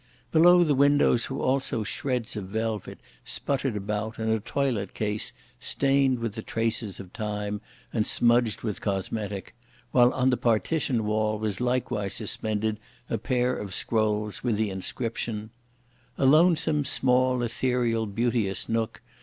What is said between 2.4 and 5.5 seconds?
velvet sputtered about and a toilet case